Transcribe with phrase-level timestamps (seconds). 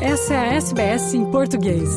[0.00, 1.88] Essa é a SBS em português.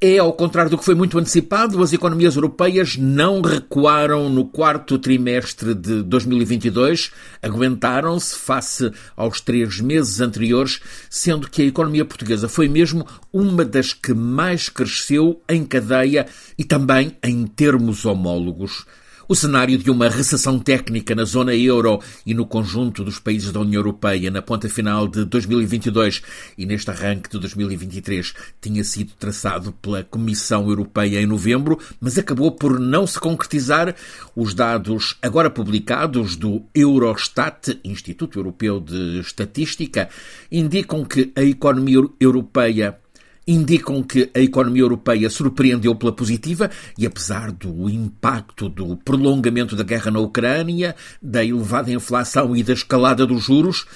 [0.00, 4.96] É, ao contrário do que foi muito antecipado, as economias europeias não recuaram no quarto
[5.00, 7.10] trimestre de 2022,
[7.42, 10.78] aguentaram-se face aos três meses anteriores,
[11.10, 16.26] sendo que a economia portuguesa foi mesmo uma das que mais cresceu em cadeia
[16.56, 18.86] e também em termos homólogos.
[19.30, 23.60] O cenário de uma recessão técnica na zona euro e no conjunto dos países da
[23.60, 26.22] União Europeia na ponta final de 2022
[26.56, 32.52] e neste arranque de 2023 tinha sido traçado pela Comissão Europeia em novembro, mas acabou
[32.52, 33.94] por não se concretizar.
[34.34, 40.08] Os dados agora publicados do Eurostat, Instituto Europeu de Estatística,
[40.50, 42.98] indicam que a economia europeia
[43.48, 49.82] indicam que a economia europeia surpreendeu pela positiva e, apesar do impacto do prolongamento da
[49.82, 53.86] guerra na Ucrânia, da elevada inflação e da escalada dos juros,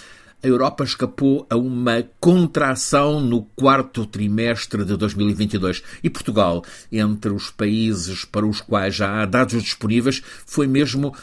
[0.42, 7.50] a Europa escapou a uma contração no quarto trimestre de 2022 e Portugal, entre os
[7.50, 11.14] países para os quais já há dados disponíveis, foi mesmo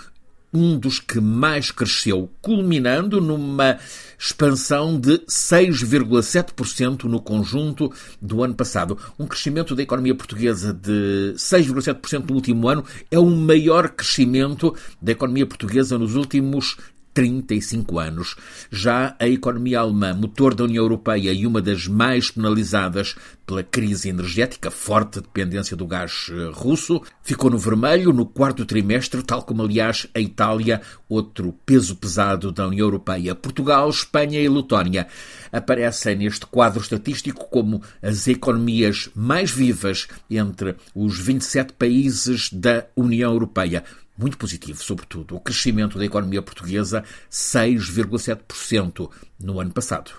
[0.53, 3.77] um dos que mais cresceu, culminando numa
[4.17, 7.91] expansão de 6,7% no conjunto
[8.21, 8.97] do ano passado.
[9.17, 15.11] Um crescimento da economia portuguesa de 6,7% no último ano é o maior crescimento da
[15.11, 16.77] economia portuguesa nos últimos
[17.19, 18.37] 35 anos.
[18.71, 23.13] Já a economia alemã, motor da União Europeia e uma das mais penalizadas
[23.45, 29.21] pela crise energética, forte dependência do gás eh, russo, ficou no vermelho no quarto trimestre,
[29.21, 33.35] tal como, aliás, a Itália, outro peso pesado da União Europeia.
[33.35, 35.05] Portugal, Espanha e Letónia
[35.51, 43.33] aparecem neste quadro estatístico como as economias mais vivas entre os 27 países da União
[43.33, 43.83] Europeia
[44.19, 50.11] muito positivo, sobretudo o crescimento da economia portuguesa, 6,7% no ano passado.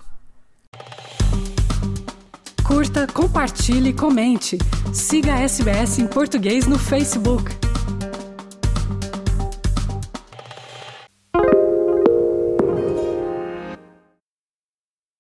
[2.65, 4.57] Curta, compartilhe, comente.
[4.93, 7.70] Siga a SBS em português no Facebook.